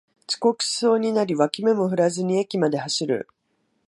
[0.27, 3.27] 遅刻しそうになり脇目も振らずに駅まで走る